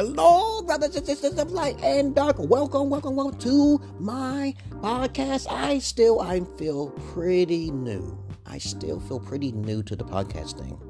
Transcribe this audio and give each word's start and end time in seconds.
Hello, 0.00 0.62
brothers 0.62 0.96
and 0.96 1.04
sisters 1.04 1.38
of 1.38 1.50
light 1.50 1.78
and 1.84 2.14
dark. 2.14 2.36
Welcome, 2.38 2.88
welcome, 2.88 3.16
welcome 3.16 3.38
to 3.40 3.78
my 3.98 4.54
podcast. 4.76 5.46
I 5.50 5.78
still, 5.78 6.22
I 6.22 6.40
feel 6.56 6.88
pretty 7.12 7.70
new. 7.70 8.18
I 8.46 8.56
still 8.56 8.98
feel 8.98 9.20
pretty 9.20 9.52
new 9.52 9.82
to 9.82 9.94
the 9.94 10.04
podcasting. 10.04 10.80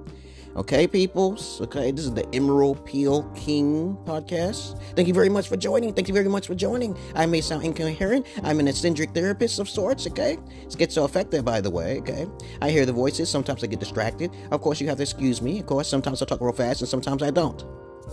Okay, 0.54 0.86
peoples. 0.86 1.60
Okay, 1.60 1.90
this 1.90 2.04
is 2.04 2.14
the 2.14 2.24
Emerald 2.32 2.86
Peel 2.86 3.24
King 3.34 3.98
podcast. 4.04 4.80
Thank 4.94 5.08
you 5.08 5.14
very 5.14 5.28
much 5.28 5.48
for 5.48 5.56
joining. 5.56 5.92
Thank 5.92 6.06
you 6.06 6.14
very 6.14 6.28
much 6.28 6.46
for 6.46 6.54
joining. 6.54 6.96
I 7.16 7.26
may 7.26 7.40
sound 7.40 7.64
incoherent. 7.64 8.28
I'm 8.44 8.60
an 8.60 8.68
eccentric 8.68 9.10
therapist 9.10 9.58
of 9.58 9.68
sorts. 9.68 10.06
Okay, 10.06 10.38
schizoaffective, 10.68 11.44
by 11.44 11.60
the 11.60 11.70
way. 11.70 11.98
Okay, 11.98 12.28
I 12.62 12.70
hear 12.70 12.86
the 12.86 12.92
voices. 12.92 13.28
Sometimes 13.28 13.64
I 13.64 13.66
get 13.66 13.80
distracted. 13.80 14.30
Of 14.52 14.60
course, 14.60 14.80
you 14.80 14.86
have 14.86 14.98
to 14.98 15.02
excuse 15.02 15.42
me. 15.42 15.58
Of 15.58 15.66
course, 15.66 15.88
sometimes 15.88 16.22
I 16.22 16.26
talk 16.26 16.40
real 16.40 16.52
fast 16.52 16.80
and 16.82 16.88
sometimes 16.88 17.24
I 17.24 17.32
don't. 17.32 17.64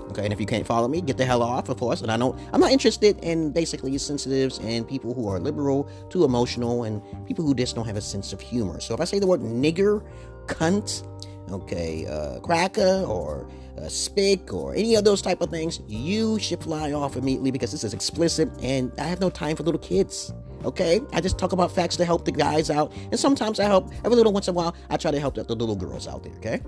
Okay, 0.09 0.23
and 0.23 0.33
if 0.33 0.39
you 0.39 0.45
can't 0.45 0.65
follow 0.65 0.87
me, 0.87 1.01
get 1.01 1.17
the 1.17 1.25
hell 1.25 1.43
off, 1.43 1.69
of 1.69 1.77
course. 1.77 2.01
And 2.01 2.11
I 2.11 2.17
don't, 2.17 2.39
I'm 2.53 2.61
not 2.61 2.71
interested 2.71 3.19
in 3.23 3.51
basically 3.51 3.97
sensitives 3.97 4.59
and 4.59 4.87
people 4.87 5.13
who 5.13 5.27
are 5.27 5.39
liberal, 5.39 5.89
too 6.09 6.23
emotional, 6.23 6.83
and 6.83 7.01
people 7.25 7.45
who 7.45 7.53
just 7.53 7.75
don't 7.75 7.85
have 7.85 7.97
a 7.97 8.01
sense 8.01 8.33
of 8.33 8.41
humor. 8.41 8.79
So 8.79 8.93
if 8.93 9.01
I 9.01 9.05
say 9.05 9.19
the 9.19 9.27
word 9.27 9.41
nigger, 9.41 10.03
cunt, 10.45 11.07
okay, 11.51 12.05
uh, 12.05 12.39
cracker, 12.39 13.03
or 13.07 13.47
uh, 13.77 13.87
spick, 13.87 14.53
or 14.53 14.73
any 14.73 14.95
of 14.95 15.03
those 15.03 15.21
type 15.21 15.41
of 15.41 15.49
things, 15.49 15.81
you 15.87 16.39
should 16.39 16.63
fly 16.63 16.93
off 16.93 17.15
immediately 17.15 17.51
because 17.51 17.71
this 17.71 17.83
is 17.83 17.93
explicit, 17.93 18.49
and 18.61 18.91
I 18.97 19.03
have 19.03 19.19
no 19.19 19.29
time 19.29 19.55
for 19.55 19.63
little 19.63 19.79
kids. 19.79 20.33
Okay, 20.65 21.01
I 21.13 21.21
just 21.21 21.37
talk 21.37 21.51
about 21.51 21.71
facts 21.71 21.95
to 21.97 22.05
help 22.05 22.25
the 22.25 22.31
guys 22.31 22.69
out, 22.69 22.91
and 23.11 23.19
sometimes 23.19 23.59
I 23.59 23.65
help 23.65 23.91
every 24.03 24.15
little 24.15 24.33
once 24.33 24.47
in 24.47 24.55
a 24.55 24.57
while. 24.57 24.75
I 24.89 24.97
try 24.97 25.11
to 25.11 25.19
help 25.19 25.35
the, 25.35 25.43
little 25.43 25.75
girls 25.75 26.07
out 26.07 26.23
there. 26.23 26.33
Okay 26.37 26.61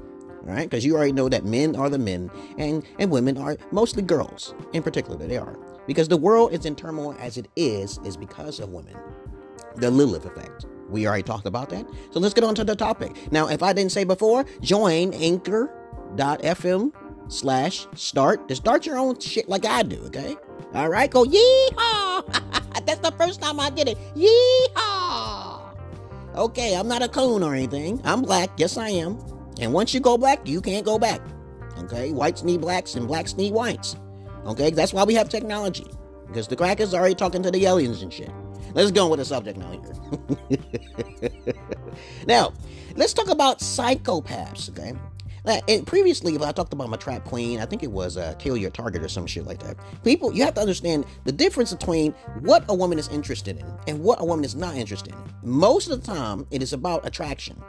right? 0.43 0.69
Because 0.69 0.85
you 0.85 0.95
already 0.95 1.11
know 1.11 1.29
that 1.29 1.45
men 1.45 1.75
are 1.75 1.89
the 1.89 1.99
men 1.99 2.31
and 2.57 2.83
and 2.97 3.11
women 3.11 3.37
are 3.37 3.57
mostly 3.71 4.03
girls 4.03 4.53
in 4.73 4.83
particular 4.83 5.17
they 5.17 5.37
are. 5.37 5.57
Because 5.87 6.07
the 6.07 6.17
world 6.17 6.53
is 6.53 6.65
in 6.65 6.75
turmoil 6.75 7.15
as 7.19 7.37
it 7.37 7.47
is 7.55 7.99
is 8.05 8.15
because 8.17 8.59
of 8.59 8.69
women. 8.69 8.95
The 9.75 9.89
lilith 9.89 10.25
effect. 10.25 10.65
We 10.89 11.07
already 11.07 11.23
talked 11.23 11.45
about 11.45 11.69
that. 11.69 11.85
So 12.11 12.19
let's 12.19 12.33
get 12.33 12.43
on 12.43 12.55
to 12.55 12.63
the 12.63 12.75
topic. 12.75 13.31
Now 13.31 13.47
if 13.47 13.63
i 13.63 13.73
didn't 13.73 13.91
say 13.91 14.03
before 14.03 14.45
join 14.61 15.13
anchor.fm 15.13 16.91
slash 17.27 17.87
start 17.95 18.47
to 18.47 18.55
start 18.55 18.85
your 18.87 18.97
own 18.97 19.19
shit 19.19 19.47
like 19.47 19.65
i 19.65 19.83
do 19.83 20.01
okay? 20.05 20.35
All 20.73 20.89
right 20.89 21.09
go 21.09 21.23
yeehaw! 21.23 22.25
That's 22.85 23.01
the 23.01 23.13
first 23.17 23.41
time 23.41 23.59
i 23.59 23.69
did 23.69 23.87
it. 23.87 23.97
Yeehaw! 24.15 25.75
Okay 26.35 26.75
i'm 26.75 26.87
not 26.87 27.03
a 27.03 27.07
coon 27.07 27.43
or 27.43 27.53
anything. 27.53 28.01
I'm 28.03 28.21
black. 28.21 28.49
Yes 28.57 28.77
i 28.77 28.89
am 28.89 29.28
and 29.59 29.73
once 29.73 29.93
you 29.93 29.99
go 29.99 30.17
black, 30.17 30.47
you 30.47 30.61
can't 30.61 30.85
go 30.85 30.97
back. 30.97 31.21
Okay? 31.79 32.11
Whites 32.11 32.43
need 32.43 32.61
blacks 32.61 32.95
and 32.95 33.07
blacks 33.07 33.35
need 33.35 33.53
whites. 33.53 33.95
Okay? 34.45 34.71
That's 34.71 34.93
why 34.93 35.03
we 35.03 35.13
have 35.15 35.29
technology. 35.29 35.87
Because 36.27 36.47
the 36.47 36.55
crackers 36.55 36.93
are 36.93 36.99
already 36.99 37.15
talking 37.15 37.43
to 37.43 37.51
the 37.51 37.65
aliens 37.65 38.01
and 38.01 38.13
shit. 38.13 38.31
Let's 38.73 38.91
go 38.91 39.07
with 39.07 39.19
the 39.19 39.25
subject 39.25 39.57
now 39.57 39.71
here. 39.71 41.53
now, 42.27 42.53
let's 42.95 43.13
talk 43.13 43.29
about 43.29 43.59
psychopaths, 43.59 44.69
okay? 44.69 44.93
And 45.45 45.87
previously, 45.87 46.37
I 46.37 46.51
talked 46.51 46.73
about 46.73 46.89
my 46.89 46.97
trap 46.97 47.25
queen. 47.25 47.59
I 47.59 47.65
think 47.65 47.81
it 47.81 47.91
was 47.91 48.17
uh, 48.17 48.35
kill 48.37 48.55
your 48.55 48.69
target 48.69 49.01
or 49.01 49.07
some 49.07 49.25
shit 49.25 49.45
like 49.45 49.59
that. 49.63 49.77
People, 50.03 50.31
you 50.33 50.43
have 50.43 50.53
to 50.55 50.61
understand 50.61 51.05
the 51.23 51.31
difference 51.31 51.73
between 51.73 52.11
what 52.41 52.63
a 52.69 52.75
woman 52.75 52.99
is 52.99 53.07
interested 53.07 53.57
in 53.57 53.65
and 53.87 54.03
what 54.03 54.21
a 54.21 54.25
woman 54.25 54.45
is 54.45 54.55
not 54.55 54.75
interested 54.75 55.13
in. 55.13 55.19
Most 55.41 55.89
of 55.89 56.03
the 56.03 56.13
time, 56.13 56.45
it 56.51 56.61
is 56.61 56.73
about 56.73 57.07
attraction. 57.07 57.63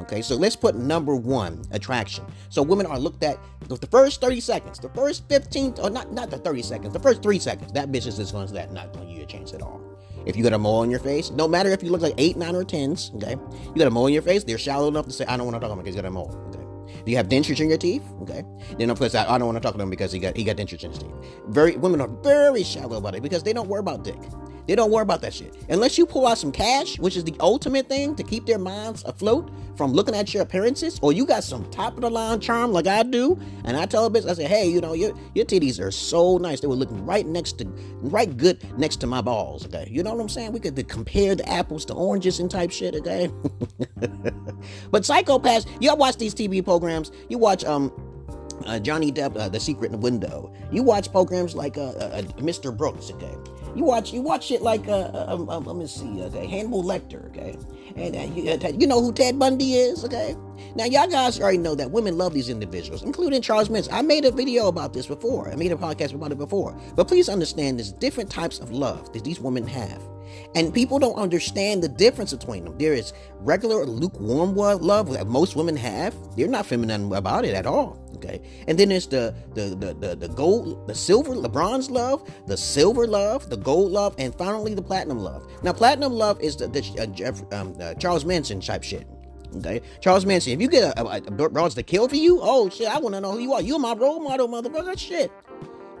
Okay, 0.00 0.22
so 0.22 0.36
let's 0.36 0.56
put 0.56 0.76
number 0.76 1.16
one 1.16 1.62
attraction. 1.72 2.24
So 2.50 2.62
women 2.62 2.86
are 2.86 2.98
looked 2.98 3.24
at 3.24 3.38
the 3.68 3.86
first 3.88 4.20
30 4.20 4.40
seconds, 4.40 4.78
the 4.78 4.88
first 4.90 5.28
15, 5.28 5.74
or 5.82 5.90
not 5.90 6.12
not 6.12 6.30
the 6.30 6.38
30 6.38 6.62
seconds, 6.62 6.92
the 6.92 7.00
first 7.00 7.22
three 7.22 7.38
seconds. 7.38 7.72
That 7.72 7.90
bitch 7.90 8.06
is 8.06 8.16
just 8.16 8.32
going 8.32 8.46
to 8.46 8.54
that 8.54 8.72
not 8.72 8.92
going 8.92 9.06
to 9.06 9.12
give 9.12 9.18
you 9.18 9.24
a 9.24 9.26
chance 9.26 9.52
at 9.52 9.62
all. 9.62 9.80
If 10.26 10.36
you 10.36 10.42
got 10.42 10.52
a 10.52 10.58
mole 10.58 10.80
on 10.80 10.90
your 10.90 11.00
face, 11.00 11.30
no 11.30 11.48
matter 11.48 11.70
if 11.70 11.82
you 11.82 11.90
look 11.90 12.00
like 12.00 12.14
eight, 12.18 12.36
nine, 12.36 12.54
or 12.54 12.64
tens, 12.64 13.10
okay, 13.16 13.36
you 13.64 13.74
got 13.76 13.86
a 13.86 13.90
mole 13.90 14.04
on 14.04 14.12
your 14.12 14.22
face, 14.22 14.44
they're 14.44 14.58
shallow 14.58 14.88
enough 14.88 15.06
to 15.06 15.12
say, 15.12 15.24
I 15.26 15.36
don't 15.36 15.46
want 15.46 15.56
to 15.56 15.60
talk 15.60 15.72
about 15.72 15.82
because 15.82 15.96
you 15.96 16.02
got 16.02 16.08
a 16.08 16.10
mole. 16.12 16.34
Okay. 16.48 16.64
Do 17.04 17.10
you 17.10 17.16
have 17.16 17.28
dentures 17.28 17.60
in 17.60 17.68
your 17.68 17.78
teeth? 17.78 18.02
Okay. 18.22 18.44
Then 18.78 18.90
of 18.90 18.98
course 18.98 19.14
I, 19.14 19.24
I 19.24 19.38
don't 19.38 19.46
want 19.46 19.56
to 19.56 19.60
talk 19.60 19.74
to 19.74 19.82
him 19.82 19.90
because 19.90 20.12
he 20.12 20.18
got 20.18 20.36
he 20.36 20.44
got 20.44 20.56
dentures 20.56 20.84
in 20.84 20.90
his 20.90 21.00
teeth. 21.00 21.14
Very 21.48 21.76
women 21.76 22.00
are 22.00 22.08
very 22.08 22.62
shallow 22.62 22.98
about 22.98 23.14
it 23.14 23.22
because 23.22 23.42
they 23.42 23.52
don't 23.52 23.68
worry 23.68 23.80
about 23.80 24.04
dick. 24.04 24.20
They 24.68 24.76
don't 24.76 24.90
worry 24.90 25.02
about 25.02 25.22
that 25.22 25.32
shit. 25.32 25.54
Unless 25.70 25.96
you 25.96 26.04
pull 26.04 26.26
out 26.26 26.36
some 26.36 26.52
cash, 26.52 26.98
which 26.98 27.16
is 27.16 27.24
the 27.24 27.34
ultimate 27.40 27.88
thing 27.88 28.14
to 28.16 28.22
keep 28.22 28.44
their 28.44 28.58
minds 28.58 29.02
afloat 29.04 29.50
from 29.78 29.92
looking 29.92 30.14
at 30.14 30.34
your 30.34 30.42
appearances, 30.42 30.98
or 31.00 31.10
you 31.10 31.24
got 31.24 31.42
some 31.42 31.68
top 31.70 31.94
of 31.94 32.02
the 32.02 32.10
line 32.10 32.38
charm 32.38 32.70
like 32.70 32.86
I 32.86 33.02
do, 33.02 33.40
and 33.64 33.78
I 33.78 33.86
tell 33.86 34.04
a 34.04 34.10
bitch, 34.10 34.28
I 34.28 34.34
say, 34.34 34.44
hey, 34.44 34.68
you 34.68 34.82
know, 34.82 34.92
your 34.92 35.14
your 35.34 35.46
titties 35.46 35.80
are 35.80 35.90
so 35.90 36.36
nice. 36.36 36.60
They 36.60 36.66
were 36.66 36.74
looking 36.74 37.04
right 37.06 37.26
next 37.26 37.52
to, 37.58 37.64
right 38.02 38.36
good 38.36 38.62
next 38.78 38.96
to 38.96 39.06
my 39.06 39.22
balls. 39.22 39.64
Okay, 39.64 39.88
you 39.90 40.02
know 40.02 40.12
what 40.12 40.20
I'm 40.20 40.28
saying? 40.28 40.52
We 40.52 40.60
could 40.60 40.86
compare 40.86 41.34
the 41.34 41.48
apples 41.48 41.86
to 41.86 41.94
oranges 41.94 42.38
and 42.38 42.50
type 42.50 42.70
shit. 42.70 42.94
Okay, 42.94 43.30
but 43.96 45.02
psychopaths, 45.02 45.66
y'all 45.80 45.96
watch 45.96 46.18
these 46.18 46.34
TV 46.34 46.62
programs. 46.62 47.10
You 47.30 47.38
watch 47.38 47.64
um 47.64 47.90
uh, 48.66 48.78
Johnny 48.78 49.12
Depp, 49.12 49.36
uh, 49.36 49.48
The 49.48 49.60
Secret 49.60 49.86
in 49.86 49.92
the 49.92 49.98
Window. 49.98 50.52
You 50.70 50.82
watch 50.82 51.10
programs 51.10 51.54
like 51.54 51.76
uh, 51.76 51.90
uh, 51.90 52.20
uh 52.20 52.22
Mr. 52.38 52.76
Brooks, 52.76 53.10
okay? 53.10 53.34
You 53.74 53.84
watch 53.84 54.12
you 54.12 54.22
watch 54.22 54.50
it 54.50 54.62
like 54.62 54.88
uh, 54.88 55.10
um, 55.28 55.48
um, 55.48 55.64
let 55.64 55.76
me 55.76 55.86
see, 55.86 56.22
okay, 56.22 56.46
Hannibal 56.46 56.82
Lecter, 56.82 57.26
okay, 57.28 57.56
and 57.96 58.36
you, 58.36 58.58
you, 58.78 58.86
know 58.86 59.00
who 59.00 59.12
Ted 59.12 59.38
Bundy 59.38 59.74
is, 59.74 60.04
okay. 60.04 60.36
Now 60.74 60.84
y'all 60.84 61.06
guys 61.06 61.40
already 61.40 61.58
know 61.58 61.74
that 61.74 61.90
women 61.90 62.18
love 62.18 62.34
these 62.34 62.48
individuals, 62.48 63.02
including 63.02 63.42
Charles 63.42 63.70
Manson. 63.70 63.92
I 63.92 64.02
made 64.02 64.24
a 64.24 64.30
video 64.30 64.68
about 64.68 64.92
this 64.92 65.06
before. 65.06 65.50
I 65.50 65.54
made 65.56 65.72
a 65.72 65.76
podcast 65.76 66.14
about 66.14 66.32
it 66.32 66.38
before. 66.38 66.78
But 66.96 67.08
please 67.08 67.28
understand, 67.28 67.78
there's 67.78 67.92
different 67.92 68.30
types 68.30 68.58
of 68.58 68.70
love 68.70 69.12
that 69.12 69.24
these 69.24 69.40
women 69.40 69.66
have. 69.66 70.02
And 70.54 70.72
people 70.72 70.98
don't 70.98 71.16
understand 71.16 71.82
the 71.82 71.88
difference 71.88 72.32
between 72.32 72.64
them. 72.64 72.78
There 72.78 72.94
is 72.94 73.12
regular 73.40 73.84
lukewarm 73.84 74.54
love 74.54 75.12
that 75.12 75.26
most 75.26 75.56
women 75.56 75.76
have. 75.76 76.14
They're 76.36 76.48
not 76.48 76.66
feminine 76.66 77.12
about 77.12 77.44
it 77.44 77.54
at 77.54 77.66
all. 77.66 77.98
Okay. 78.16 78.40
And 78.66 78.76
then 78.78 78.88
there's 78.88 79.06
the 79.06 79.34
the 79.54 79.76
the 79.76 79.94
the, 79.94 80.16
the 80.16 80.28
gold, 80.28 80.88
the 80.88 80.94
silver, 80.94 81.34
the 81.34 81.48
bronze 81.48 81.90
love, 81.90 82.28
the 82.46 82.56
silver 82.56 83.06
love, 83.06 83.48
the 83.48 83.56
gold 83.56 83.92
love, 83.92 84.14
and 84.18 84.34
finally 84.34 84.74
the 84.74 84.82
platinum 84.82 85.20
love. 85.20 85.48
Now, 85.62 85.72
platinum 85.72 86.12
love 86.12 86.40
is 86.40 86.56
the, 86.56 86.68
the 86.68 86.80
uh, 87.00 87.06
Jeff, 87.06 87.40
um, 87.52 87.76
uh, 87.80 87.94
Charles 87.94 88.24
Manson 88.24 88.60
type 88.60 88.82
shit. 88.82 89.06
Okay, 89.56 89.80
Charles 90.00 90.26
Manson. 90.26 90.52
If 90.52 90.60
you 90.60 90.68
get 90.68 90.98
a, 90.98 91.06
a, 91.06 91.16
a 91.16 91.48
bronze 91.48 91.74
to 91.74 91.82
kill 91.82 92.08
for 92.08 92.16
you, 92.16 92.38
oh 92.42 92.68
shit, 92.68 92.88
I 92.88 92.98
want 92.98 93.14
to 93.14 93.20
know 93.20 93.32
who 93.32 93.38
you 93.38 93.54
are. 93.54 93.62
You're 93.62 93.78
my 93.78 93.94
role 93.94 94.20
model, 94.20 94.48
motherfucker. 94.48 94.98
Shit. 94.98 95.32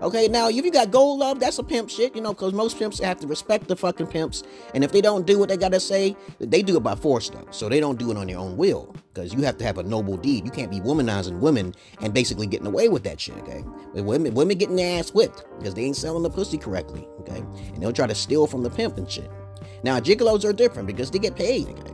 Okay, 0.00 0.28
now 0.28 0.48
if 0.48 0.64
you 0.64 0.70
got 0.70 0.92
gold 0.92 1.18
love, 1.18 1.40
that's 1.40 1.58
a 1.58 1.64
pimp 1.64 1.90
shit, 1.90 2.14
you 2.14 2.22
know, 2.22 2.32
because 2.32 2.52
most 2.52 2.78
pimps 2.78 3.00
have 3.00 3.18
to 3.18 3.26
respect 3.26 3.66
the 3.66 3.74
fucking 3.74 4.06
pimps. 4.06 4.44
And 4.72 4.84
if 4.84 4.92
they 4.92 5.00
don't 5.00 5.26
do 5.26 5.40
what 5.40 5.48
they 5.48 5.56
gotta 5.56 5.80
say, 5.80 6.16
they 6.38 6.62
do 6.62 6.76
it 6.76 6.84
by 6.84 6.94
force 6.94 7.30
though. 7.30 7.46
So 7.50 7.68
they 7.68 7.80
don't 7.80 7.98
do 7.98 8.12
it 8.12 8.16
on 8.16 8.28
their 8.28 8.38
own 8.38 8.56
will. 8.56 8.94
Because 9.12 9.34
you 9.34 9.42
have 9.42 9.58
to 9.58 9.64
have 9.64 9.78
a 9.78 9.82
noble 9.82 10.16
deed. 10.16 10.44
You 10.44 10.52
can't 10.52 10.70
be 10.70 10.78
womanizing 10.78 11.40
women 11.40 11.74
and 12.00 12.14
basically 12.14 12.46
getting 12.46 12.68
away 12.68 12.88
with 12.88 13.02
that 13.02 13.20
shit, 13.20 13.36
okay? 13.38 13.64
Women 13.94 14.34
women 14.34 14.56
getting 14.56 14.76
their 14.76 15.00
ass 15.00 15.10
whipped 15.10 15.44
because 15.58 15.74
they 15.74 15.82
ain't 15.82 15.96
selling 15.96 16.22
the 16.22 16.30
pussy 16.30 16.58
correctly, 16.58 17.08
okay? 17.20 17.38
And 17.74 17.82
they'll 17.82 17.92
try 17.92 18.06
to 18.06 18.14
steal 18.14 18.46
from 18.46 18.62
the 18.62 18.70
pimp 18.70 18.98
and 18.98 19.10
shit. 19.10 19.30
Now 19.82 19.98
gigolos 19.98 20.48
are 20.48 20.52
different 20.52 20.86
because 20.86 21.10
they 21.10 21.18
get 21.18 21.34
paid, 21.34 21.68
okay? 21.68 21.92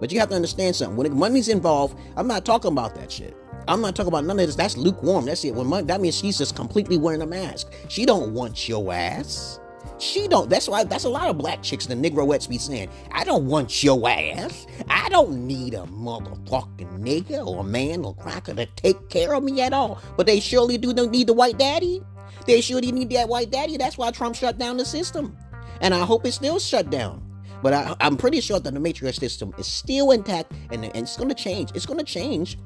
But 0.00 0.10
you 0.10 0.18
have 0.18 0.28
to 0.30 0.34
understand 0.34 0.74
something. 0.74 0.96
When 0.96 1.16
money's 1.16 1.48
involved, 1.48 1.96
I'm 2.16 2.26
not 2.26 2.44
talking 2.44 2.72
about 2.72 2.96
that 2.96 3.12
shit. 3.12 3.36
I'm 3.68 3.80
not 3.80 3.96
talking 3.96 4.08
about 4.08 4.24
none 4.24 4.38
of 4.38 4.46
this. 4.46 4.56
That's 4.56 4.76
lukewarm. 4.76 5.26
That's 5.26 5.44
it. 5.44 5.54
When 5.54 5.66
my, 5.66 5.82
that 5.82 6.00
means 6.00 6.16
she's 6.16 6.38
just 6.38 6.56
completely 6.56 6.98
wearing 6.98 7.22
a 7.22 7.26
mask. 7.26 7.72
She 7.88 8.04
don't 8.04 8.32
want 8.32 8.68
your 8.68 8.92
ass. 8.92 9.60
She 9.98 10.26
don't. 10.26 10.50
That's 10.50 10.68
why. 10.68 10.84
That's 10.84 11.04
a 11.04 11.08
lot 11.08 11.28
of 11.28 11.38
black 11.38 11.62
chicks. 11.62 11.86
The 11.86 11.94
Negroettes 11.94 12.48
be 12.48 12.58
saying, 12.58 12.90
"I 13.12 13.24
don't 13.24 13.46
want 13.46 13.82
your 13.82 14.08
ass. 14.08 14.66
I 14.88 15.08
don't 15.08 15.46
need 15.46 15.74
a 15.74 15.82
motherfucking 15.82 17.00
nigga 17.00 17.46
or 17.46 17.62
man 17.62 18.04
or 18.04 18.14
cracker 18.14 18.54
to 18.54 18.66
take 18.66 19.08
care 19.08 19.34
of 19.34 19.44
me 19.44 19.60
at 19.60 19.72
all." 19.72 20.00
But 20.16 20.26
they 20.26 20.40
surely 20.40 20.78
do 20.78 20.92
don't 20.92 21.12
need 21.12 21.28
the 21.28 21.32
white 21.32 21.58
daddy. 21.58 22.02
They 22.46 22.60
surely 22.60 22.92
need 22.92 23.10
that 23.10 23.28
white 23.28 23.50
daddy. 23.50 23.76
That's 23.76 23.96
why 23.96 24.10
Trump 24.10 24.34
shut 24.34 24.58
down 24.58 24.76
the 24.76 24.84
system, 24.84 25.36
and 25.80 25.94
I 25.94 26.04
hope 26.04 26.26
it's 26.26 26.36
still 26.36 26.58
shut 26.58 26.90
down. 26.90 27.22
But 27.62 27.72
I, 27.72 27.96
am 28.00 28.18
pretty 28.18 28.42
sure 28.42 28.60
that 28.60 28.74
the 28.74 28.80
matrix 28.80 29.16
system 29.16 29.54
is 29.56 29.66
still 29.66 30.10
intact, 30.10 30.52
and, 30.70 30.84
and 30.84 30.96
it's 30.96 31.16
going 31.16 31.30
to 31.30 31.34
change. 31.34 31.70
It's 31.74 31.86
going 31.86 31.98
to 31.98 32.04
change 32.04 32.58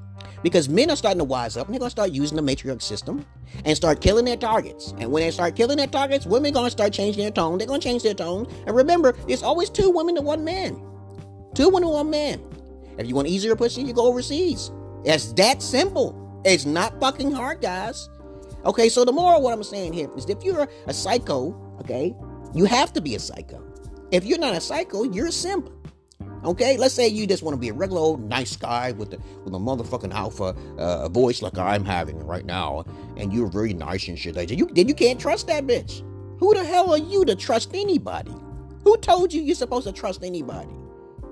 because 0.42 0.68
men 0.68 0.90
are 0.90 0.96
starting 0.96 1.18
to 1.18 1.24
wise 1.24 1.56
up 1.56 1.66
and 1.66 1.74
they're 1.74 1.80
going 1.80 1.88
to 1.88 1.92
start 1.92 2.12
using 2.12 2.36
the 2.36 2.42
matriarch 2.42 2.82
system 2.82 3.24
and 3.64 3.76
start 3.76 4.00
killing 4.00 4.24
their 4.24 4.36
targets. 4.36 4.94
And 4.98 5.10
when 5.10 5.22
they 5.22 5.30
start 5.30 5.56
killing 5.56 5.76
their 5.76 5.86
targets, 5.86 6.26
women 6.26 6.52
are 6.52 6.54
going 6.54 6.66
to 6.66 6.70
start 6.70 6.92
changing 6.92 7.22
their 7.22 7.32
tone. 7.32 7.58
They're 7.58 7.66
going 7.66 7.80
to 7.80 7.86
change 7.86 8.02
their 8.02 8.14
tone. 8.14 8.46
And 8.66 8.76
remember, 8.76 9.16
it's 9.26 9.42
always 9.42 9.70
two 9.70 9.90
women 9.90 10.14
to 10.16 10.22
one 10.22 10.44
man. 10.44 10.80
Two 11.54 11.68
women 11.68 11.82
to 11.82 11.88
one 11.88 12.10
man. 12.10 12.40
If 12.98 13.06
you 13.06 13.14
want 13.14 13.28
easier 13.28 13.54
pussy, 13.56 13.82
you 13.82 13.92
go 13.92 14.06
overseas. 14.06 14.70
It's 15.04 15.32
that 15.34 15.62
simple. 15.62 16.42
It's 16.44 16.66
not 16.66 16.98
fucking 17.00 17.32
hard, 17.32 17.60
guys. 17.60 18.08
Okay, 18.64 18.88
so 18.88 19.04
the 19.04 19.12
moral 19.12 19.40
what 19.40 19.54
I'm 19.54 19.62
saying 19.62 19.92
here 19.92 20.10
is 20.16 20.28
if 20.28 20.42
you're 20.42 20.68
a 20.86 20.92
psycho, 20.92 21.56
okay, 21.80 22.14
you 22.54 22.64
have 22.64 22.92
to 22.94 23.00
be 23.00 23.14
a 23.14 23.18
psycho. 23.18 23.62
If 24.10 24.24
you're 24.24 24.38
not 24.38 24.54
a 24.54 24.60
psycho, 24.60 25.04
you're 25.04 25.28
a 25.28 25.32
simp. 25.32 25.70
Okay, 26.44 26.76
let's 26.76 26.94
say 26.94 27.08
you 27.08 27.26
just 27.26 27.42
want 27.42 27.54
to 27.54 27.60
be 27.60 27.68
a 27.68 27.72
regular 27.72 28.00
old 28.00 28.28
nice 28.28 28.56
guy 28.56 28.92
with 28.92 29.10
the 29.10 29.18
with 29.44 29.54
a 29.54 29.58
motherfucking 29.58 30.12
alpha 30.12 30.54
uh, 30.78 31.08
voice 31.08 31.42
like 31.42 31.58
I'm 31.58 31.84
having 31.84 32.18
right 32.24 32.44
now, 32.44 32.84
and 33.16 33.32
you're 33.32 33.48
very 33.48 33.74
nice 33.74 34.06
and 34.08 34.18
shit. 34.18 34.36
Like 34.36 34.50
you, 34.50 34.66
then 34.66 34.88
you 34.88 34.94
can't 34.94 35.20
trust 35.20 35.48
that 35.48 35.66
bitch. 35.66 36.04
Who 36.38 36.54
the 36.54 36.64
hell 36.64 36.92
are 36.92 36.98
you 36.98 37.24
to 37.24 37.34
trust 37.34 37.70
anybody? 37.74 38.32
Who 38.84 38.96
told 38.98 39.32
you 39.32 39.42
you're 39.42 39.56
supposed 39.56 39.86
to 39.86 39.92
trust 39.92 40.22
anybody? 40.22 40.70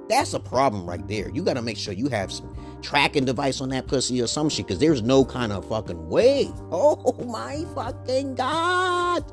That's 0.08 0.34
a 0.34 0.40
problem 0.40 0.88
right 0.88 1.06
there. 1.06 1.28
You 1.30 1.42
got 1.42 1.54
to 1.54 1.62
make 1.62 1.76
sure 1.76 1.94
you 1.94 2.08
have 2.08 2.32
some 2.32 2.54
tracking 2.82 3.24
device 3.24 3.60
on 3.60 3.68
that 3.70 3.86
pussy 3.86 4.20
or 4.20 4.26
some 4.26 4.48
shit, 4.48 4.66
because 4.66 4.80
there's 4.80 5.02
no 5.02 5.24
kind 5.24 5.52
of 5.52 5.68
fucking 5.68 6.08
way. 6.08 6.50
Oh 6.70 7.24
my 7.24 7.64
fucking 7.74 8.34
god! 8.34 9.24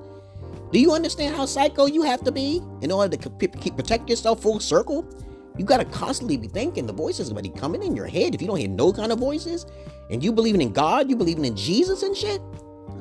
Do 0.72 0.80
you 0.80 0.92
understand 0.92 1.36
how 1.36 1.46
psycho 1.46 1.86
you 1.86 2.04
have 2.04 2.24
to 2.24 2.32
be 2.32 2.62
in 2.82 2.92
order 2.92 3.18
to 3.18 3.30
keep 3.30 3.76
protect 3.76 4.10
yourself 4.10 4.42
full 4.42 4.60
circle? 4.60 5.06
You 5.58 5.66
gotta 5.66 5.86
constantly 5.86 6.38
be 6.38 6.48
thinking 6.48 6.88
the 6.88 6.94
voices 6.94 7.32
are 7.32 7.42
coming 7.58 7.84
in 7.84 7.96
your 7.96 8.08
head. 8.08 8.34
If 8.34 8.42
you 8.42 8.48
don't 8.48 8.58
hear 8.58 8.70
no 8.70 8.92
kind 8.92 9.12
of 9.12 9.20
voices, 9.20 9.66
and 10.10 10.24
you 10.24 10.32
believing 10.32 10.62
in 10.62 10.74
God, 10.74 11.10
you 11.10 11.16
believing 11.16 11.46
in 11.46 11.56
Jesus 11.56 12.04
and 12.04 12.16
shit, 12.18 12.42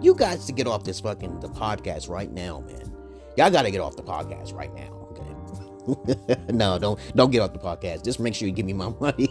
you 0.01 0.15
guys 0.15 0.45
to 0.47 0.53
get 0.53 0.67
off 0.67 0.85
this 0.85 1.01
fucking 1.01 1.41
the 1.41 1.49
podcast 1.49 2.09
right 2.09 2.31
now, 2.31 2.61
man. 2.61 2.93
Y'all 3.37 3.51
gotta 3.51 3.71
get 3.71 3.81
off 3.81 3.97
the 3.97 4.03
podcast 4.03 4.53
right 4.55 4.73
now, 4.75 5.09
okay? 5.13 6.37
no, 6.53 6.79
don't 6.79 7.01
don't 7.17 7.31
get 7.31 7.41
off 7.41 7.55
the 7.55 7.59
podcast. 7.59 8.05
Just 8.05 8.21
make 8.21 8.35
sure 8.35 8.47
you 8.47 8.55
give 8.55 8.67
me 8.67 8.75
my 8.75 8.93
money. 9.01 9.29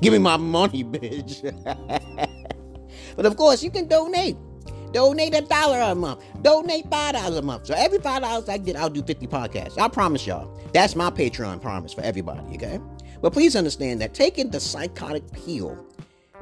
give 0.00 0.12
me 0.12 0.18
my 0.18 0.38
money, 0.38 0.84
bitch. 0.84 1.42
but 3.16 3.26
of 3.26 3.36
course, 3.36 3.62
you 3.62 3.70
can 3.70 3.86
donate. 3.88 4.36
Donate 4.92 5.34
a 5.34 5.40
dollar 5.40 5.80
a 5.80 5.94
month. 5.94 6.22
Donate 6.42 6.88
five 6.90 7.14
dollars 7.14 7.36
a 7.36 7.42
month. 7.42 7.66
So 7.66 7.74
every 7.74 7.98
five 7.98 8.22
dollars 8.22 8.48
I 8.48 8.58
get, 8.58 8.76
I'll 8.76 8.90
do 8.90 9.02
50 9.02 9.26
podcasts. 9.26 9.78
I 9.78 9.88
promise 9.88 10.26
y'all. 10.26 10.54
That's 10.72 10.96
my 10.96 11.10
Patreon 11.10 11.60
promise 11.60 11.92
for 11.92 12.00
everybody, 12.00 12.54
okay? 12.54 12.80
But 13.20 13.32
please 13.32 13.54
understand 13.56 14.00
that 14.00 14.14
taking 14.14 14.50
the 14.50 14.60
psychotic 14.60 15.30
pill 15.32 15.86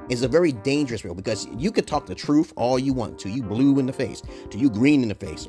is 0.08 0.22
a 0.22 0.28
very 0.28 0.52
dangerous 0.52 1.02
pill 1.02 1.14
because 1.14 1.46
you 1.56 1.70
could 1.72 1.86
talk 1.86 2.06
the 2.06 2.14
truth 2.14 2.52
all 2.56 2.78
you 2.78 2.92
want 2.92 3.18
to 3.20 3.28
you 3.28 3.42
blue 3.42 3.78
in 3.78 3.86
the 3.86 3.92
face, 3.92 4.22
to 4.50 4.58
you 4.58 4.70
green 4.70 5.02
in 5.02 5.08
the 5.08 5.14
face, 5.14 5.48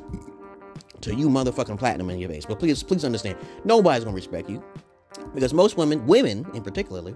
to 1.00 1.14
you 1.14 1.28
motherfucking 1.28 1.78
platinum 1.78 2.10
in 2.10 2.18
your 2.18 2.28
face. 2.28 2.44
But 2.44 2.58
please, 2.58 2.82
please 2.82 3.04
understand, 3.04 3.38
nobody's 3.64 4.04
gonna 4.04 4.16
respect 4.16 4.50
you 4.50 4.62
because 5.34 5.54
most 5.54 5.76
women, 5.76 6.04
women 6.06 6.46
in 6.54 6.62
particularly, 6.62 7.14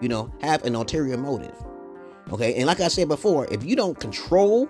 you 0.00 0.08
know, 0.08 0.32
have 0.40 0.64
an 0.64 0.74
ulterior 0.74 1.16
motive. 1.16 1.54
Okay, 2.32 2.54
and 2.54 2.66
like 2.66 2.80
I 2.80 2.88
said 2.88 3.08
before, 3.08 3.46
if 3.52 3.64
you 3.64 3.74
don't 3.74 3.98
control 3.98 4.68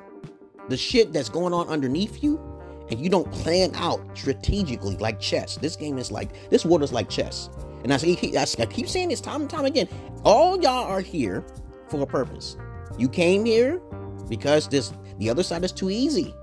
the 0.68 0.76
shit 0.76 1.12
that's 1.12 1.28
going 1.28 1.52
on 1.52 1.68
underneath 1.68 2.22
you 2.22 2.40
and 2.90 3.00
you 3.00 3.08
don't 3.08 3.30
plan 3.30 3.72
out 3.74 4.00
strategically 4.16 4.96
like 4.96 5.20
chess. 5.20 5.56
This 5.56 5.76
game 5.76 5.98
is 5.98 6.10
like 6.10 6.50
this 6.50 6.64
world 6.64 6.82
is 6.82 6.92
like 6.92 7.08
chess. 7.08 7.50
And 7.82 7.92
I, 7.92 7.96
say, 7.96 8.12
I 8.36 8.66
keep 8.66 8.88
saying 8.88 9.08
this 9.08 9.20
time 9.20 9.42
and 9.42 9.50
time 9.50 9.64
again. 9.64 9.88
All 10.24 10.60
y'all 10.60 10.84
are 10.84 11.00
here 11.00 11.44
for 11.88 12.02
a 12.02 12.06
purpose. 12.06 12.56
You 12.98 13.08
came 13.08 13.44
here 13.44 13.80
because 14.28 14.68
this 14.68 14.92
the 15.18 15.30
other 15.30 15.42
side 15.42 15.64
is 15.64 15.72
too 15.72 15.90
easy. 15.90 16.34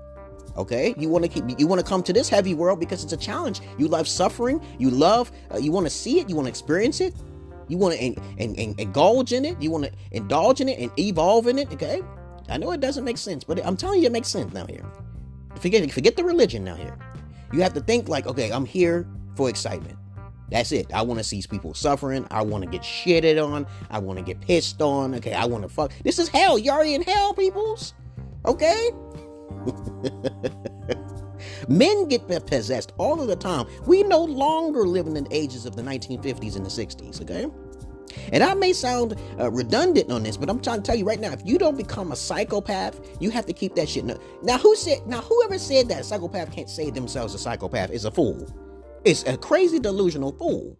Okay, 0.56 0.94
you 0.98 1.08
want 1.08 1.24
to 1.24 1.30
keep 1.30 1.44
you 1.58 1.68
want 1.68 1.80
to 1.80 1.86
come 1.86 2.02
to 2.02 2.12
this 2.12 2.28
heavy 2.28 2.54
world 2.54 2.80
because 2.80 3.04
it's 3.04 3.12
a 3.12 3.16
challenge. 3.16 3.60
You 3.78 3.86
love 3.86 4.08
suffering. 4.08 4.60
You 4.78 4.90
love. 4.90 5.30
Uh, 5.52 5.58
you 5.58 5.70
want 5.70 5.86
to 5.86 5.90
see 5.90 6.18
it. 6.18 6.28
You 6.28 6.34
want 6.34 6.46
to 6.46 6.50
experience 6.50 7.00
it. 7.00 7.14
You 7.68 7.76
want 7.76 7.94
to 7.94 8.00
and, 8.00 8.18
and, 8.38 8.58
and 8.58 8.80
indulge 8.80 9.32
in 9.32 9.44
it. 9.44 9.60
You 9.62 9.70
want 9.70 9.84
to 9.84 9.92
indulge 10.10 10.60
in 10.60 10.68
it 10.68 10.80
and 10.80 10.90
evolve 10.98 11.46
in 11.46 11.58
it. 11.58 11.72
Okay, 11.72 12.02
I 12.48 12.56
know 12.56 12.72
it 12.72 12.80
doesn't 12.80 13.04
make 13.04 13.18
sense, 13.18 13.44
but 13.44 13.64
I'm 13.64 13.76
telling 13.76 14.00
you, 14.00 14.06
it 14.06 14.12
makes 14.12 14.28
sense 14.28 14.52
now 14.52 14.66
here. 14.66 14.84
Forget 15.58 15.90
forget 15.92 16.16
the 16.16 16.24
religion 16.24 16.64
now 16.64 16.74
here. 16.74 16.98
You 17.52 17.62
have 17.62 17.74
to 17.74 17.80
think 17.80 18.08
like, 18.08 18.26
okay, 18.26 18.50
I'm 18.50 18.64
here 18.64 19.06
for 19.36 19.48
excitement. 19.48 19.96
That's 20.50 20.72
it. 20.72 20.92
I 20.94 21.02
want 21.02 21.18
to 21.18 21.24
see 21.24 21.42
people 21.48 21.74
suffering. 21.74 22.26
I 22.30 22.42
want 22.42 22.64
to 22.64 22.70
get 22.70 22.82
shitted 22.82 23.44
on. 23.44 23.66
I 23.90 23.98
want 23.98 24.18
to 24.18 24.24
get 24.24 24.40
pissed 24.40 24.80
on. 24.80 25.14
Okay, 25.16 25.34
I 25.34 25.44
want 25.44 25.62
to 25.62 25.68
fuck. 25.68 25.92
This 26.04 26.18
is 26.18 26.28
hell. 26.28 26.58
You're 26.58 26.74
already 26.74 26.94
in 26.94 27.02
hell, 27.02 27.34
peoples. 27.34 27.92
Okay? 28.46 28.90
Men 31.68 32.08
get 32.08 32.26
possessed 32.46 32.92
all 32.98 33.20
of 33.20 33.28
the 33.28 33.36
time. 33.36 33.66
We 33.86 34.02
no 34.02 34.24
longer 34.24 34.86
live 34.86 35.06
in 35.06 35.14
the 35.14 35.26
ages 35.30 35.66
of 35.66 35.76
the 35.76 35.82
1950s 35.82 36.56
and 36.56 36.64
the 36.64 36.70
60s, 36.70 37.20
okay? 37.22 37.46
And 38.32 38.42
I 38.42 38.54
may 38.54 38.72
sound 38.72 39.20
uh, 39.38 39.50
redundant 39.50 40.10
on 40.10 40.22
this, 40.22 40.36
but 40.36 40.50
I'm 40.50 40.60
trying 40.60 40.78
to 40.78 40.82
tell 40.82 40.96
you 40.96 41.04
right 41.04 41.20
now, 41.20 41.32
if 41.32 41.42
you 41.44 41.58
don't 41.58 41.76
become 41.76 42.12
a 42.12 42.16
psychopath, 42.16 43.00
you 43.20 43.30
have 43.30 43.46
to 43.46 43.52
keep 43.52 43.74
that 43.74 43.88
shit. 43.88 44.04
No- 44.04 44.18
now, 44.42 44.58
who 44.58 44.74
said? 44.76 45.06
Now, 45.06 45.20
whoever 45.20 45.58
said 45.58 45.88
that 45.88 46.04
psychopath 46.04 46.52
can't 46.52 46.70
say 46.70 46.90
themselves 46.90 47.34
a 47.34 47.38
psychopath 47.38 47.90
is 47.90 48.04
a 48.04 48.10
fool. 48.10 48.46
It's 49.04 49.24
a 49.24 49.36
crazy 49.36 49.78
delusional 49.78 50.32
fool. 50.32 50.76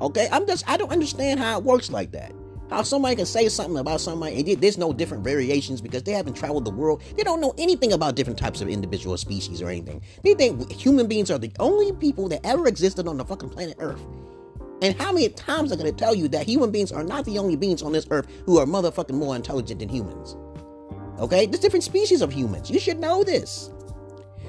Okay, 0.00 0.28
I'm 0.32 0.46
just 0.46 0.68
I 0.68 0.76
don't 0.76 0.90
understand 0.90 1.40
how 1.40 1.58
it 1.58 1.64
works 1.64 1.90
like 1.90 2.12
that. 2.12 2.32
How 2.70 2.82
somebody 2.82 3.16
can 3.16 3.26
say 3.26 3.48
something 3.48 3.76
about 3.76 4.00
somebody 4.00 4.50
and 4.50 4.60
there's 4.60 4.78
no 4.78 4.92
different 4.92 5.22
variations 5.22 5.80
because 5.80 6.02
they 6.04 6.12
haven't 6.12 6.34
traveled 6.34 6.64
the 6.64 6.70
world. 6.70 7.02
They 7.16 7.22
don't 7.22 7.40
know 7.40 7.54
anything 7.58 7.92
about 7.92 8.14
different 8.14 8.38
types 8.38 8.62
of 8.62 8.68
individual 8.68 9.16
species 9.18 9.60
or 9.60 9.68
anything. 9.68 10.02
They 10.24 10.34
think 10.34 10.72
human 10.72 11.06
beings 11.06 11.30
are 11.30 11.38
the 11.38 11.52
only 11.60 11.92
people 11.92 12.28
that 12.30 12.40
ever 12.44 12.66
existed 12.66 13.06
on 13.06 13.18
the 13.18 13.24
fucking 13.24 13.50
planet 13.50 13.76
Earth. 13.78 14.00
And 14.82 15.00
how 15.00 15.12
many 15.12 15.28
times 15.28 15.70
I'm 15.70 15.78
going 15.78 15.94
to 15.94 15.96
tell 15.96 16.12
you 16.12 16.26
that 16.28 16.44
human 16.44 16.72
beings 16.72 16.90
are 16.90 17.04
not 17.04 17.24
the 17.24 17.38
only 17.38 17.54
beings 17.54 17.82
on 17.82 17.92
this 17.92 18.06
earth 18.10 18.26
who 18.46 18.58
are 18.58 18.66
motherfucking 18.66 19.14
more 19.14 19.36
intelligent 19.36 19.78
than 19.78 19.88
humans? 19.88 20.36
Okay, 21.20 21.46
there's 21.46 21.60
different 21.60 21.84
species 21.84 22.20
of 22.20 22.32
humans. 22.32 22.68
You 22.68 22.80
should 22.80 22.98
know 22.98 23.22
this. 23.22 23.70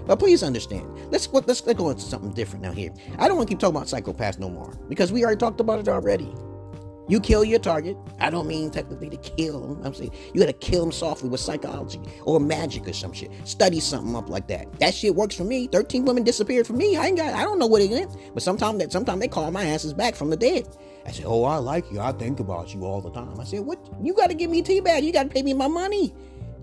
But 0.08 0.18
please 0.18 0.42
understand. 0.42 0.88
Let's 1.12 1.32
let's, 1.32 1.66
let's 1.66 1.80
go 1.80 1.92
into 1.92 2.02
something 2.02 2.34
different 2.34 2.64
now 2.64 2.72
here. 2.72 2.92
I 3.20 3.28
don't 3.28 3.38
want 3.38 3.48
to 3.48 3.54
keep 3.54 3.60
talking 3.60 3.76
about 3.76 3.88
psychopaths 3.88 4.40
no 4.40 4.50
more 4.50 4.74
because 4.90 5.12
we 5.12 5.24
already 5.24 5.38
talked 5.38 5.60
about 5.60 5.80
it 5.80 5.88
already. 5.88 6.34
You 7.08 7.20
kill 7.20 7.44
your 7.44 7.60
target. 7.60 7.98
I 8.20 8.30
don't 8.30 8.48
mean 8.48 8.72
technically 8.72 9.10
to 9.10 9.18
kill 9.18 9.60
them. 9.60 9.82
I'm 9.84 9.94
saying 9.94 10.12
you 10.34 10.40
gotta 10.40 10.54
kill 10.54 10.82
them 10.82 10.92
softly 10.92 11.30
with 11.30 11.42
psychology 11.42 12.00
or 12.24 12.40
magic 12.40 12.88
or 12.88 12.94
some 12.94 13.12
shit. 13.12 13.32
Study 13.44 13.80
something 13.80 14.16
up 14.16 14.30
like 14.30 14.48
that. 14.48 14.72
That 14.80 14.94
shit 14.94 15.16
works 15.16 15.36
for 15.36 15.44
me. 15.44 15.68
Thirteen 15.68 16.06
women 16.06 16.24
disappeared 16.24 16.66
for 16.66 16.74
me. 16.74 16.96
I 16.96 17.08
ain't 17.08 17.18
got. 17.18 17.34
I 17.34 17.44
don't 17.44 17.60
know 17.60 17.68
what 17.68 17.82
it 17.82 17.92
is, 17.92 18.16
but 18.34 18.42
sometimes 18.42 18.80
that 18.80 18.92
sometimes 18.92 19.20
they 19.20 19.28
call 19.28 19.52
my 19.52 19.66
asses 19.66 19.94
back 19.94 20.16
from 20.16 20.30
the 20.30 20.38
dead. 20.38 20.68
I 21.06 21.12
said, 21.12 21.26
"Oh, 21.28 21.44
I 21.44 21.58
like 21.58 21.92
you. 21.92 22.00
I 22.00 22.14
think 22.14 22.40
about 22.40 22.74
you 22.74 22.86
all 22.86 23.02
the 23.02 23.12
time." 23.12 23.40
I 23.40 23.44
said, 23.44 23.62
"What? 23.62 23.80
You 24.02 24.14
got 24.14 24.28
to 24.28 24.34
give 24.34 24.50
me 24.50 24.62
tea 24.62 24.80
bag. 24.80 25.04
You 25.04 25.12
got 25.12 25.24
to 25.24 25.30
pay 25.30 25.44
me 25.44 25.54
my 25.54 25.68
money." 25.68 26.14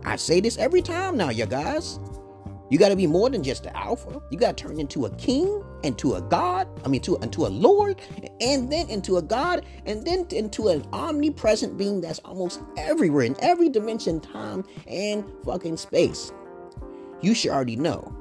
I 0.04 0.16
say 0.16 0.40
this 0.40 0.56
every 0.56 0.80
time 0.80 1.18
now, 1.18 1.28
you 1.28 1.44
guys. 1.44 2.00
You 2.70 2.78
got 2.78 2.90
to 2.90 2.96
be 2.96 3.06
more 3.06 3.28
than 3.28 3.42
just 3.42 3.64
the 3.64 3.76
alpha. 3.76 4.22
You 4.30 4.38
got 4.38 4.56
to 4.56 4.64
turn 4.64 4.78
into 4.78 5.06
a 5.06 5.10
king, 5.16 5.62
into 5.82 6.14
a 6.14 6.22
god. 6.22 6.68
I 6.84 6.88
mean, 6.88 7.02
to 7.02 7.16
into 7.16 7.44
a 7.46 7.48
lord, 7.48 8.00
and 8.40 8.72
then 8.72 8.88
into 8.88 9.16
a 9.16 9.22
god, 9.22 9.66
and 9.86 10.06
then 10.06 10.26
into 10.30 10.68
an 10.68 10.86
omnipresent 10.92 11.76
being 11.76 12.00
that's 12.00 12.20
almost 12.20 12.62
everywhere 12.76 13.24
in 13.24 13.36
every 13.40 13.68
dimension, 13.68 14.20
time, 14.20 14.64
and 14.86 15.24
fucking 15.44 15.76
space. 15.76 16.32
You 17.20 17.34
should 17.34 17.50
already 17.50 17.76
know. 17.76 18.14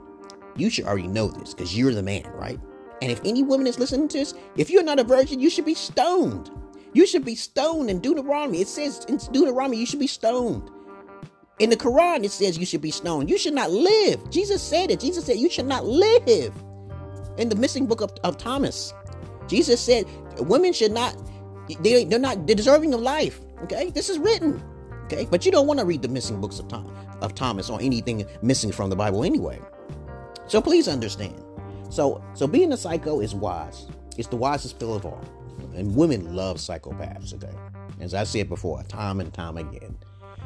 You 0.56 0.70
should 0.70 0.86
already 0.86 1.08
know 1.08 1.28
this 1.28 1.54
because 1.54 1.78
you're 1.78 1.94
the 1.94 2.04
man, 2.04 2.26
right? 2.34 2.60
And 3.02 3.12
if 3.12 3.22
any 3.24 3.44
woman 3.44 3.68
is 3.68 3.80
listening 3.80 4.08
to 4.10 4.18
this, 4.18 4.34
if 4.58 4.70
you're 4.70 4.84
not 4.84 5.00
a 5.00 5.04
virgin, 5.04 5.40
you 5.40 5.50
should 5.50 5.66
be 5.66 5.76
stoned. 5.76 6.50
You 6.94 7.06
should 7.06 7.24
be 7.24 7.36
stoned 7.36 7.90
in 7.90 8.00
Deuteronomy. 8.00 8.62
It 8.62 8.68
says 8.68 9.06
in 9.06 9.18
Deuteronomy, 9.32 9.78
you 9.78 9.86
should 9.86 10.00
be 10.00 10.08
stoned. 10.08 10.72
In 11.60 11.70
the 11.70 11.78
Quran, 11.78 12.24
it 12.24 12.32
says 12.32 12.58
you 12.58 12.66
should 12.66 12.82
be 12.82 12.92
stoned. 12.92 13.30
You 13.30 13.38
should 13.38 13.54
not 13.54 13.70
live. 13.70 14.30
Jesus 14.30 14.64
said 14.64 14.92
it. 14.92 15.02
Jesus 15.02 15.26
said 15.26 15.38
you 15.38 15.50
should 15.50 15.66
not 15.66 15.86
live. 15.86 16.54
In 17.38 17.50
the 17.50 17.56
missing 17.56 17.86
book 17.86 18.02
of, 18.02 18.12
of 18.24 18.38
Thomas, 18.38 18.94
Jesus 19.48 19.82
said 19.82 20.06
women 20.40 20.74
should 20.74 20.92
not, 20.92 21.16
they, 21.82 22.06
they're 22.06 22.20
not 22.20 22.48
they're 22.48 22.56
deserving 22.56 22.94
of 22.94 23.02
life. 23.02 23.40
Okay, 23.64 23.90
this 23.90 24.10
is 24.10 24.18
written. 24.20 24.64
Okay, 25.06 25.28
but 25.30 25.46
you 25.46 25.52
don't 25.52 25.68
want 25.68 25.80
to 25.80 25.86
read 25.86 26.02
the 26.02 26.08
missing 26.08 26.40
books 26.40 26.60
of, 26.60 26.68
Tom, 26.68 26.96
of 27.22 27.36
Thomas 27.36 27.70
or 27.70 27.82
anything 27.82 28.26
missing 28.42 28.72
from 28.72 28.90
the 28.90 28.96
Bible 28.96 29.24
anyway. 29.24 29.60
So 30.48 30.62
please 30.62 30.88
understand. 30.88 31.44
So, 31.90 32.24
so 32.36 32.48
being 32.48 32.72
a 32.72 32.78
psycho 32.78 33.20
is 33.20 33.36
wise. 33.36 33.88
It's 34.18 34.28
the 34.28 34.36
wisest 34.36 34.80
pill 34.80 34.94
of 34.94 35.06
all. 35.06 35.24
And 35.76 35.96
women 35.96 36.36
love 36.36 36.58
psychopaths, 36.58 37.34
okay? 37.34 37.56
As 38.00 38.14
I 38.14 38.24
said 38.24 38.50
before, 38.50 38.84
time 38.84 39.20
and 39.20 39.34
time 39.34 39.58
again. 39.58 39.98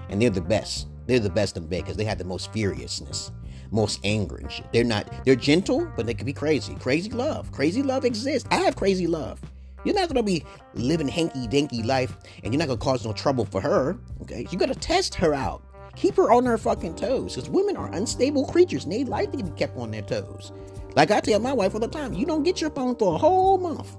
And 0.10 0.22
they're 0.22 0.30
the 0.30 0.42
best. 0.42 0.88
They're 1.06 1.20
the 1.20 1.30
best 1.30 1.58
in 1.58 1.68
bed 1.68 1.84
because 1.84 1.98
they 1.98 2.06
have 2.06 2.18
the 2.18 2.24
most 2.24 2.52
furiousness, 2.54 3.32
most 3.72 4.00
anger 4.04 4.38
and 4.38 4.52
shit. 4.52 4.72
They're 4.72 4.84
not, 4.84 5.12
they're 5.26 5.36
gentle, 5.36 5.92
but 5.96 6.06
they 6.06 6.14
can 6.14 6.26
be 6.26 6.34
crazy. 6.34 6.76
Crazy 6.76 7.10
love. 7.10 7.52
Crazy 7.52 7.84
love 7.84 8.06
exists. 8.06 8.48
I 8.52 8.58
have 8.58 8.76
crazy 8.76 9.08
love. 9.08 9.40
You're 9.84 9.96
not 9.96 10.08
gonna 10.08 10.24
be 10.24 10.46
living 10.76 11.10
hanky 11.10 11.46
dinky 11.48 11.84
life 11.84 12.16
and 12.44 12.54
you're 12.54 12.60
not 12.60 12.68
gonna 12.68 12.80
cause 12.80 13.06
no 13.06 13.12
trouble 13.14 13.46
for 13.46 13.60
her. 13.60 13.98
Okay. 14.22 14.48
You 14.50 14.58
gotta 14.58 14.76
test 14.76 15.16
her 15.16 15.34
out. 15.34 15.62
Keep 15.96 16.16
her 16.16 16.32
on 16.32 16.46
her 16.46 16.58
fucking 16.58 16.96
toes. 16.96 17.36
Because 17.36 17.50
women 17.50 17.76
are 17.76 17.92
unstable 17.94 18.46
creatures 18.46 18.86
and 18.86 18.94
they 18.94 19.04
like 19.04 19.32
to 19.32 19.44
be 19.44 19.50
kept 19.52 19.78
on 19.78 19.92
their 19.92 20.02
toes. 20.02 20.54
Like 20.96 21.12
I 21.12 21.20
tell 21.20 21.40
my 21.40 21.54
wife 21.54 21.74
all 21.74 21.80
the 21.80 21.88
time, 21.88 22.14
you 22.14 22.26
don't 22.26 22.44
get 22.44 22.62
your 22.62 22.70
phone 22.70 22.96
for 22.96 23.16
a 23.16 23.18
whole 23.18 23.58
month. 23.58 23.98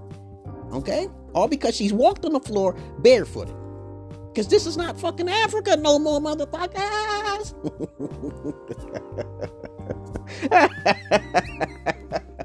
Okay? 0.73 1.09
All 1.35 1.49
because 1.49 1.77
she's 1.77 1.93
walked 1.93 2.25
on 2.25 2.33
the 2.33 2.41
floor 2.41 2.75
barefooted. 3.01 3.55
Because 4.35 4.49
this 4.49 4.67
is 4.67 4.77
not 4.77 4.99
fucking 4.99 5.29
Africa 5.29 5.77
no 5.77 5.97
more, 5.97 6.19
motherfuckers. 6.19 7.55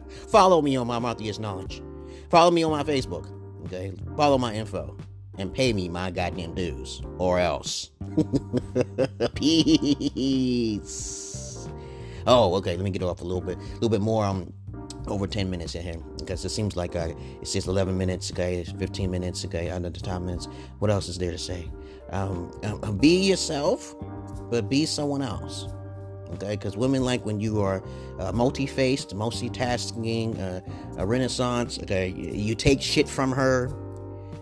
Follow 0.30 0.62
me 0.62 0.76
on 0.76 0.86
my 0.86 1.00
Matthias 1.00 1.40
Knowledge. 1.40 1.82
Follow 2.30 2.52
me 2.52 2.62
on 2.62 2.70
my 2.70 2.84
Facebook. 2.84 3.28
Okay, 3.66 3.92
follow 4.16 4.38
my 4.38 4.54
info 4.54 4.96
and 5.40 5.52
pay 5.52 5.74
me 5.74 5.90
my 5.90 6.12
goddamn 6.12 6.54
dues, 6.54 7.02
or 7.18 7.40
else. 7.40 7.90
Peace. 9.34 10.78
Oh, 12.28 12.54
okay. 12.58 12.76
Let 12.76 12.84
me 12.84 12.92
get 12.92 13.02
off 13.02 13.22
a 13.22 13.24
little 13.24 13.42
bit, 13.42 13.58
a 13.58 13.62
little 13.74 13.90
bit 13.90 14.02
more. 14.02 14.26
Um, 14.26 14.54
over 15.08 15.26
10 15.26 15.50
minutes 15.50 15.74
in 15.74 15.82
here 15.82 15.98
because 16.30 16.46
it 16.46 16.50
seems 16.50 16.76
like 16.76 16.96
uh, 16.96 17.10
it's 17.42 17.54
just 17.54 17.68
11 17.68 17.98
minutes 17.98 18.32
okay 18.32 18.58
it's 18.58 18.72
15 18.74 19.10
minutes 19.10 19.44
okay 19.46 19.72
under 19.72 19.90
the 19.90 20.00
time 20.00 20.28
minutes. 20.28 20.48
What 20.78 20.92
else 20.92 21.10
is 21.10 21.18
there 21.18 21.32
to 21.32 21.40
say? 21.40 21.72
Um, 22.12 22.52
um, 22.64 22.98
be 22.98 23.18
yourself 23.18 23.96
but 24.52 24.70
be 24.70 24.86
someone 24.86 25.24
else 25.24 25.68
okay? 26.34 26.52
Because 26.52 26.78
women 26.78 27.04
like 27.04 27.26
when 27.26 27.40
you 27.40 27.62
are 27.62 27.84
uh, 28.20 28.32
multi-faced 28.32 29.16
multitasking 29.16 30.40
uh, 30.40 31.02
a 31.02 31.06
renaissance 31.06 31.80
okay? 31.82 32.10
You 32.10 32.54
take 32.54 32.80
shit 32.80 33.10
from 33.10 33.32
her 33.32 33.72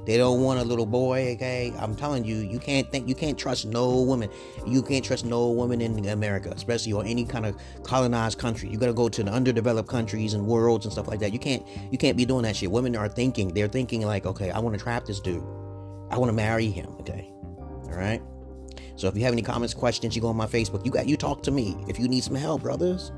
they 0.08 0.16
don't 0.16 0.42
want 0.42 0.58
a 0.58 0.64
little 0.64 0.86
boy, 0.86 1.34
okay? 1.34 1.74
I'm 1.78 1.94
telling 1.94 2.24
you, 2.24 2.38
you 2.38 2.60
can't 2.60 2.90
think 2.90 3.10
you 3.10 3.14
can't 3.14 3.38
trust 3.38 3.66
no 3.66 4.02
woman. 4.02 4.30
You 4.66 4.82
can't 4.82 5.04
trust 5.04 5.26
no 5.26 5.52
woman 5.52 5.82
in 5.82 6.08
America, 6.08 6.50
especially 6.56 6.94
or 6.94 7.04
any 7.04 7.26
kind 7.26 7.46
of 7.46 7.58
colonized 7.84 8.40
country. 8.40 8.70
You 8.70 8.78
gotta 8.78 8.94
go 8.94 9.10
to 9.10 9.22
the 9.22 9.30
underdeveloped 9.30 9.90
countries 9.90 10.34
and 10.34 10.48
worlds 10.48 10.86
and 10.86 10.94
stuff 10.94 11.10
like 11.10 11.20
that. 11.20 11.34
You 11.34 11.40
can't 11.40 11.68
you 11.92 11.98
can't 11.98 12.16
be 12.16 12.24
doing 12.24 12.44
that 12.44 12.56
shit. 12.56 12.72
Women 12.72 12.96
are 12.96 13.10
thinking, 13.10 13.50
they're 13.54 13.68
thinking 13.68 14.06
like, 14.06 14.26
okay, 14.26 14.50
I 14.50 14.60
want 14.60 14.78
to 14.78 14.82
trap 14.82 15.04
this 15.04 15.20
dude. 15.20 15.44
I 16.10 16.18
want 16.18 16.30
to 16.30 16.34
marry 16.34 16.70
him, 16.70 16.88
okay? 17.02 17.30
All 17.58 17.98
right. 17.98 18.22
So 18.96 19.10
if 19.10 19.18
you 19.18 19.24
have 19.24 19.34
any 19.34 19.42
comments, 19.42 19.74
questions, 19.74 20.16
you 20.16 20.22
go 20.22 20.30
on 20.30 20.38
my 20.38 20.48
Facebook. 20.48 20.86
You 20.86 20.92
got 20.92 21.10
you 21.10 21.18
talk 21.18 21.44
to 21.44 21.52
me 21.52 21.76
if 21.90 22.00
you 22.00 22.08
need 22.08 22.24
some 22.24 22.36
help, 22.36 22.62
brothers. 22.62 23.12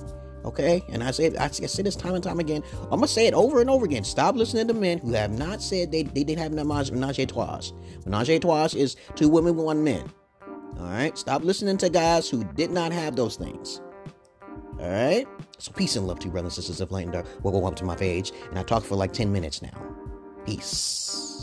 Okay, 0.46 0.84
and 0.90 1.04
I 1.04 1.12
say 1.12 1.36
I 1.38 1.50
say 1.50 1.84
this 1.84 1.96
time 1.96 2.16
and 2.16 2.24
time 2.24 2.40
again. 2.40 2.64
I'm 2.84 2.92
gonna 2.92 3.08
say 3.08 3.28
it 3.28 3.34
over 3.34 3.60
and 3.60 3.70
over 3.70 3.86
again. 3.86 4.04
Stop 4.04 4.36
listening 4.36 4.68
to 4.70 4.74
men 4.74 4.98
who 5.00 5.12
have 5.14 5.32
not 5.32 5.62
said 5.62 5.92
they, 5.92 6.04
they 6.04 6.24
didn't 6.24 6.40
have 6.40 6.54
menage, 6.54 6.92
menage 6.92 7.20
a 7.20 7.26
trois. 7.26 7.62
Menage 8.06 8.30
a 8.30 8.40
trois 8.40 8.74
is 8.74 8.96
two 9.16 9.28
women, 9.28 9.56
one 9.58 9.84
man. 9.84 10.10
All 10.80 10.86
right, 10.86 11.18
stop 11.18 11.44
listening 11.44 11.78
to 11.80 11.90
guys 11.90 12.30
who 12.30 12.46
did 12.56 12.72
not 12.72 12.94
have 12.94 13.18
those 13.18 13.36
things. 13.36 13.82
All 14.80 14.90
right, 14.90 15.28
so 15.58 15.74
peace 15.74 15.98
and 15.98 16.08
love 16.08 16.20
to 16.20 16.28
you, 16.28 16.32
brothers 16.32 16.58
and 16.58 16.64
sisters 16.64 16.80
of 16.80 16.92
light 16.92 17.04
and 17.04 17.12
dark. 17.12 17.26
Go 17.44 17.66
up 17.66 17.76
to 17.76 17.84
my 17.84 17.96
page, 17.96 18.32
and 18.50 18.58
I 18.58 18.64
talk 18.64 18.86
for 18.86 18.96
like 18.96 19.12
ten 19.12 19.34
minutes 19.34 19.62
now. 19.62 19.84
Peace. 20.46 21.39